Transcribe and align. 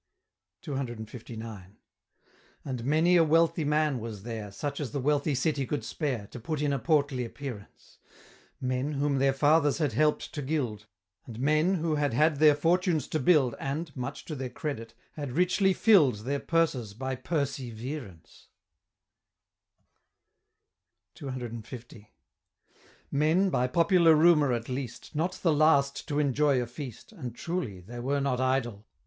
CCXLIX. 0.63 1.75
And 2.65 2.83
many 2.83 3.17
a 3.17 3.23
wealthy 3.23 3.63
man 3.63 3.99
was 3.99 4.23
there, 4.23 4.51
Such 4.51 4.79
as 4.79 4.93
the 4.93 4.99
wealthy 4.99 5.35
City 5.35 5.63
could 5.67 5.83
spare, 5.85 6.25
To 6.31 6.39
put 6.39 6.59
in 6.59 6.73
a 6.73 6.79
portly 6.79 7.23
appearance 7.23 7.99
Men, 8.59 8.93
whom 8.93 9.19
their 9.19 9.31
fathers 9.31 9.77
had 9.77 9.93
help'd 9.93 10.21
to 10.33 10.41
gild: 10.41 10.87
And 11.27 11.39
men, 11.39 11.75
who 11.75 11.97
had 11.97 12.13
had 12.15 12.37
their 12.37 12.55
fortunes 12.55 13.07
to 13.09 13.19
build 13.19 13.53
And 13.59 13.95
much 13.95 14.25
to 14.25 14.35
their 14.35 14.49
credit 14.49 14.95
had 15.11 15.33
richly 15.33 15.71
fill'd 15.71 16.25
Their 16.25 16.39
purses 16.39 16.95
by 16.95 17.13
pursy 17.15 17.71
verance. 17.71 18.47
CCL. 21.15 22.07
Men, 23.11 23.51
by 23.51 23.67
popular 23.67 24.15
rumor 24.15 24.51
at 24.51 24.67
least, 24.67 25.13
Not 25.13 25.33
the 25.33 25.53
last 25.53 26.07
to 26.07 26.17
enjoy 26.17 26.59
a 26.59 26.65
feast! 26.65 27.11
And 27.11 27.35
truly 27.35 27.81
they 27.81 27.99
were 27.99 28.19
not 28.19 28.39
idle! 28.39 28.87